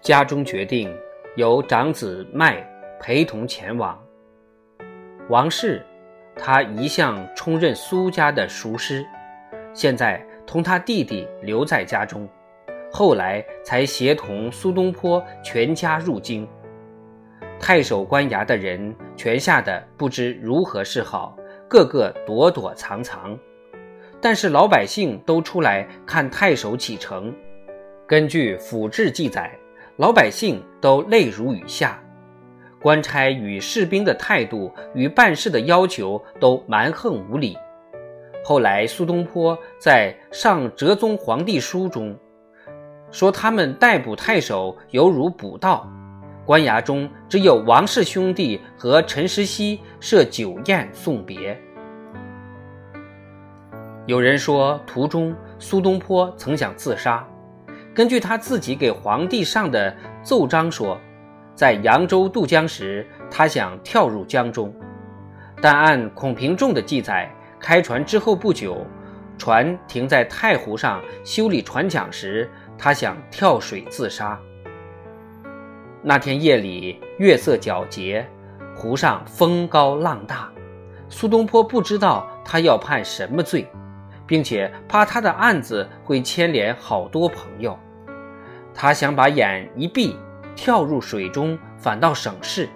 [0.00, 0.90] 家中决定
[1.36, 2.66] 由长子麦
[2.98, 3.98] 陪同前往。
[5.28, 5.84] 王氏，
[6.34, 9.04] 他一向充任苏家的塾师，
[9.74, 12.26] 现在同他弟弟留在家中，
[12.90, 16.48] 后来才协同苏东坡全家入京。
[17.58, 21.36] 太守官衙的人全吓得不知如何是好，
[21.68, 23.38] 个个躲躲藏藏。
[24.18, 27.34] 但是老百姓都出来看太守启程。
[28.06, 29.56] 根据府志记载，
[30.00, 32.02] 老百姓都泪如雨下，
[32.80, 37.54] 官差与士兵的态度与办事的要求都蛮横无理。
[38.42, 42.16] 后来苏东坡在《上哲宗皇帝书》中
[43.10, 45.86] 说，他们逮捕太守犹如捕盗。
[46.46, 51.60] 官衙中只有王氏兄弟和陈石溪设酒宴送别。
[54.06, 57.22] 有人说，途中苏东坡曾想自杀。
[58.00, 60.98] 根据他自己给皇帝上的奏章说，
[61.54, 64.74] 在扬州渡江时，他想跳入江中，
[65.60, 68.86] 但按孔平仲的记载，开船之后不久，
[69.36, 74.40] 船停在太湖上修理船桨时，他想跳水自杀。
[76.02, 78.26] 那天夜里，月色皎洁，
[78.74, 80.50] 湖上风高浪大。
[81.10, 83.70] 苏东坡不知道他要判什么罪，
[84.26, 87.78] 并且怕他的案子会牵连好多朋友，
[88.74, 90.16] 他想把眼一闭，
[90.54, 92.68] 跳入水中，反倒省事。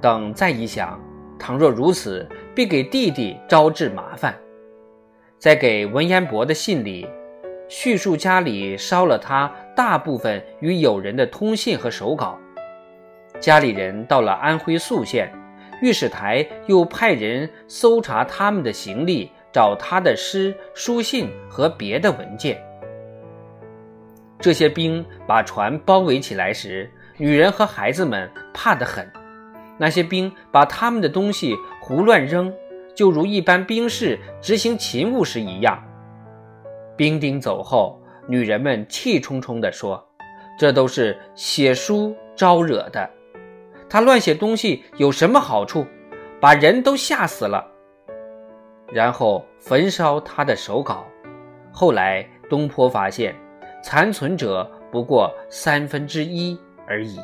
[0.00, 1.00] 等再一想，
[1.38, 4.34] 倘若如此，必给弟弟招致麻烦。
[5.38, 7.08] 在给文彦博的信里。
[7.66, 12.38] 叙述家里烧了他大部分与友人的通信和手稿，
[13.40, 15.32] 家里人到了安徽宿县，
[15.80, 22.62] 御史台又派人搜查他们的行李，找他的诗、书信和别的文件。
[24.38, 29.10] 这些兵把船包围起来时，女人和孩子们怕得很。
[29.78, 32.52] 那些兵把他们的东西胡乱扔，
[32.94, 35.82] 就如一般兵士执行勤务时一样。
[36.96, 40.04] 兵丁走后，女人们气冲冲地说
[40.58, 43.08] ：“这都是写书招惹的。
[43.88, 45.86] 他乱写东西有什么好处？
[46.40, 47.66] 把人都吓死了。”
[48.92, 51.04] 然后焚烧他的手稿。
[51.72, 53.34] 后来东坡发现，
[53.86, 56.58] 残存者不过三分之一
[56.88, 57.20] 而已。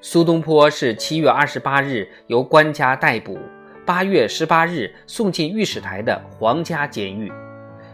[0.00, 3.38] 苏东坡是七月二十八日由官家逮捕。
[3.86, 7.32] 八月十八日送进御史台的皇家监狱，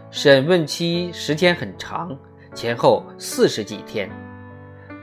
[0.09, 2.17] 审问期时间很长，
[2.51, 4.09] 前后四十几天。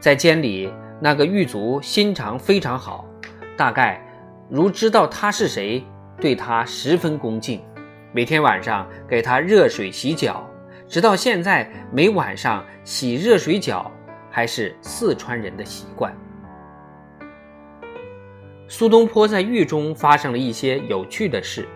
[0.00, 0.68] 在监里，
[1.00, 3.04] 那个狱卒心肠非常好，
[3.56, 4.04] 大概
[4.50, 5.84] 如知道他是谁，
[6.20, 7.62] 对他十分恭敬，
[8.12, 10.44] 每天晚上给他热水洗脚，
[10.86, 13.90] 直到现在，每晚上洗热水脚
[14.30, 16.14] 还是四川人的习惯。
[18.68, 21.66] 苏东坡在狱中发生了一些有趣的事，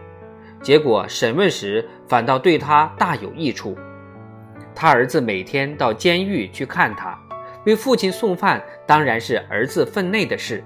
[0.62, 3.76] 结果审问时反倒对他大有益处。
[4.74, 7.18] 他儿子每天到监狱去看他，
[7.64, 10.62] 为父亲送饭当然是儿子分内的事。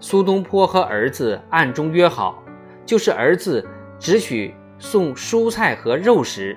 [0.00, 2.42] 苏东坡和儿子暗中约好，
[2.84, 3.64] 就是儿子
[3.98, 6.56] 只许送蔬菜和肉食，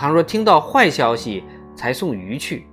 [0.00, 1.44] 倘若听到坏消息
[1.76, 2.66] 才送鱼去。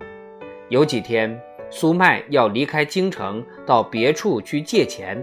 [0.69, 1.38] 有几天。
[1.69, 5.21] 苏迈要离开京城，到别处去借钱。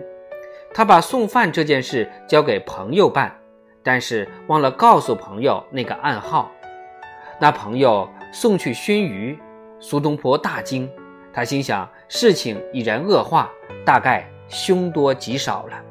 [0.75, 3.35] 他把送饭这件事交给朋友办，
[3.83, 6.53] 但是忘了告诉朋友那个暗号。
[7.41, 9.39] 那朋友送去熏鱼，
[9.81, 10.87] 苏东坡大惊，
[11.33, 13.51] 他心想事情已然恶化，
[13.83, 15.83] 大概凶多吉少了。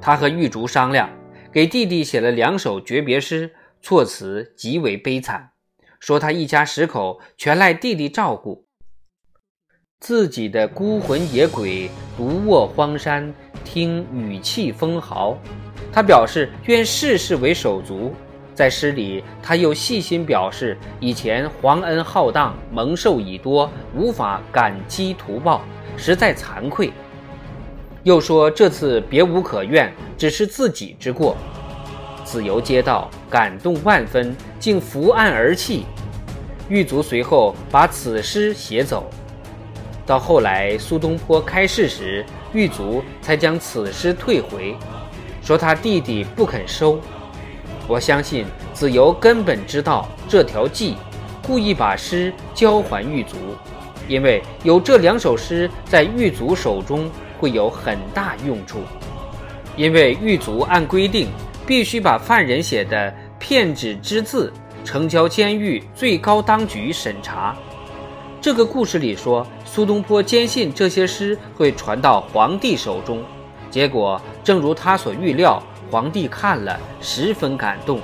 [0.00, 1.08] 他和玉竹商量，
[1.52, 3.48] 给弟弟写了两首诀别诗，
[3.88, 5.52] 措辞极为悲惨，
[5.98, 8.66] 说他一家十口全赖弟弟照顾。
[9.98, 13.32] 自己的孤魂野鬼独卧荒山，
[13.64, 15.38] 听雨气风嚎。
[15.90, 18.12] 他表示愿世世为手足。
[18.54, 25.62] 在诗里，他又细心表示以前皇恩浩荡，蒙受已多，无法感激图报，
[25.96, 26.92] 实在惭愧。
[28.02, 31.34] 又说这次别无可怨，只是自己之过。
[32.22, 35.84] 子由接到，感动万分，竟伏案而泣。
[36.68, 39.08] 狱卒随后把此诗写走。
[40.04, 44.74] 到后来，苏东坡开释时，狱卒才将此诗退回，
[45.42, 46.98] 说他弟弟不肯收。
[47.86, 50.96] 我相信子由根本知道这条计，
[51.42, 53.36] 故意把诗交还狱卒，
[54.06, 58.80] 因为有这两首诗在狱卒手中会有很大用处。
[59.76, 61.28] 因为狱卒按规定
[61.68, 64.50] 必须把犯人写的骗纸之字
[64.86, 67.54] 呈交监狱最高当局审查。
[68.40, 73.22] 这个故事里说，苏东坡坚信这些诗会传到皇帝手中，
[73.70, 78.00] 结果正如他所预料，皇帝看了十分感动。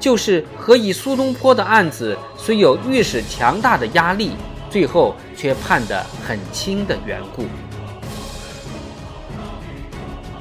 [0.00, 4.32] 就是何以苏东坡的案子虽有御史强大的压力，
[4.68, 7.44] 最后却判得很轻的缘故。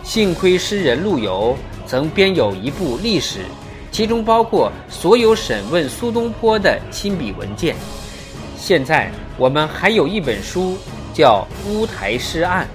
[0.01, 1.55] 幸亏诗人陆游
[1.89, 3.39] 曾编有一部历史，
[3.89, 7.75] 其中包括所有审问苏东坡的亲笔文件。
[8.55, 10.77] 现在我们还有一本书，
[11.15, 12.67] 叫《乌台诗案》，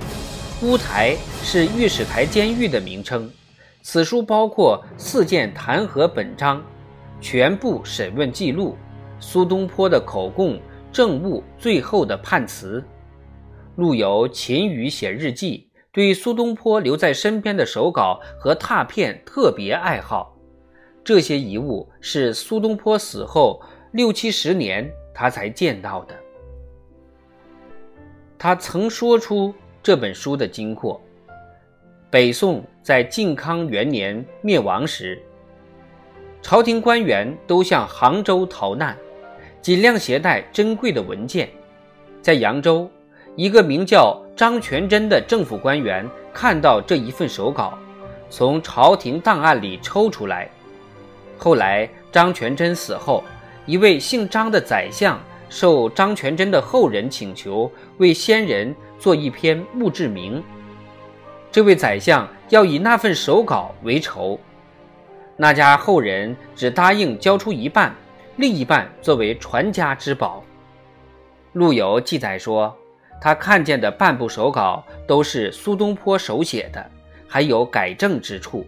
[0.67, 3.31] 乌台是御史台监狱的名称。
[3.83, 6.61] 此书包括四件弹劾本章，
[7.21, 8.77] 全部审问记录，
[9.21, 10.61] 苏东坡的口供、
[10.91, 12.83] 证物，最后的判词。
[13.77, 15.69] 陆游勤于写日记。
[15.95, 20.37] 对苏东坡留在身边的手稿和拓片特别爱好，
[21.05, 23.63] 这些遗物是苏东坡死后
[23.93, 26.17] 六七十年他才见到的。
[28.37, 29.55] 他曾说出
[29.85, 31.01] 这本书的经过：
[32.11, 35.23] 北宋在靖康元年灭亡时，
[36.43, 38.99] 朝廷官员都向杭州逃难，
[39.63, 41.49] 尽量携带珍贵的文件。
[42.21, 42.91] 在扬州，
[43.37, 44.24] 一个名叫。
[44.37, 47.79] 张全真的政府官员看到这一份手稿，
[48.29, 50.51] 从朝廷档案里抽出来。
[51.39, 53.23] 后来张全真死后，
[53.65, 60.43] 一位姓张的宰相受张全真的后人请求，为先人做一篇墓志铭。
[61.53, 64.37] 这位宰相要以那份手稿为酬，
[65.37, 67.95] 那家后人只答应交出一半，
[68.35, 70.43] 另一半作为传家之宝。
[71.53, 72.77] 陆游记载说。
[73.21, 76.85] 他看见的半部手稿都是苏东坡手写的，
[77.27, 78.67] 还有改正之处，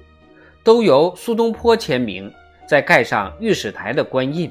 [0.65, 2.33] 都由苏东坡签名，
[2.67, 4.51] 再盖上御史台的官印。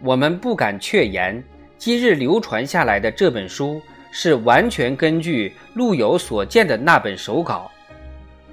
[0.00, 1.42] 我们不敢确言，
[1.78, 3.80] 今日流传下来的这本书
[4.10, 7.70] 是完全根据陆游所见的那本手稿，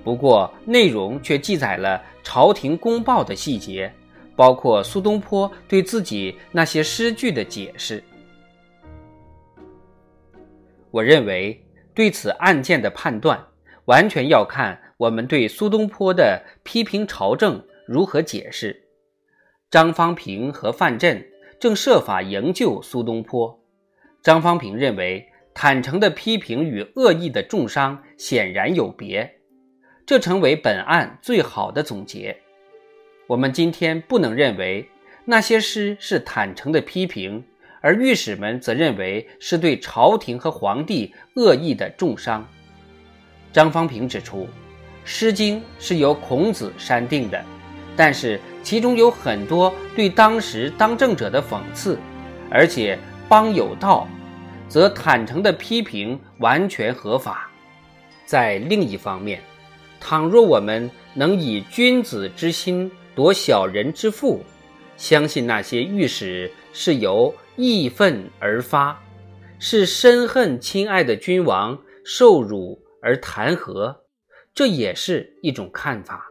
[0.03, 3.91] 不过内容却记载了朝廷公报的细节，
[4.35, 8.03] 包括苏东坡对自己那些诗句的解释。
[10.91, 13.47] 我认为对此案件的判断，
[13.85, 18.83] 完全要看我们对苏东坡的批评朝政如何解释。
[19.69, 21.25] 张方平和范振
[21.59, 23.63] 正设法营救苏东坡。
[24.21, 29.39] 张方平认为，坦诚的批评与恶意的重伤显然有别，
[30.05, 32.37] 这成为本案最好的总结。
[33.27, 34.89] 我们今天不能认为
[35.25, 37.43] 那些诗是坦诚的批评。
[37.81, 42.47] 而御史们则认为是对朝廷和皇帝恶意的重伤。
[43.51, 44.43] 张方平指出，
[45.03, 47.43] 《诗经》是由孔子删定的，
[47.95, 51.99] 但是其中有很多对当时当政者的讽刺，
[52.49, 52.97] 而且
[53.27, 54.07] 邦有道，
[54.69, 57.49] 则坦诚的批评完全合法。
[58.25, 59.41] 在另一方面，
[59.99, 64.41] 倘若我们能以君子之心夺小人之腹，
[64.95, 67.33] 相信那些御史是由。
[67.57, 68.99] 义愤而发，
[69.59, 73.97] 是深恨亲爱的君王受辱而弹劾，
[74.53, 76.30] 这也是一种看法。